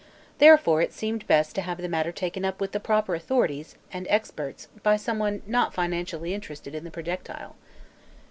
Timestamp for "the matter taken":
1.79-2.43